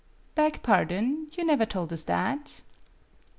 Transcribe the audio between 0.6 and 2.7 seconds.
pardon. You never told us that."